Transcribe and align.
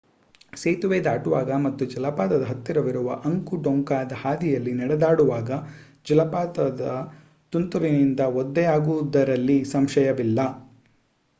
ಸೇತುವೆ 0.57 0.97
ದಾಟುವಾಗ 0.99 1.57
ಮತ್ತು 1.63 1.83
ಜಲಪಾತದ 1.85 2.43
ಹತ್ತಿರವಿರುವ 2.43 3.17
ಅಂಕು 3.25 3.55
ಡೊಂಕಾದ 3.61 4.17
ಹಾದಿಯಲ್ಲಿ 4.21 4.73
ನಡೆದಾಡುವಾಗ 4.73 5.59
ಜಲಪಾತದ 6.05 6.87
ತುಂತುರಿನಿಂದ 7.53 8.21
ಒದ್ದೆಯಾಗುವುದರಲ್ಲಿ 8.39 9.59
ಸಂಶಯವಿಲ್ಲ 9.73 10.39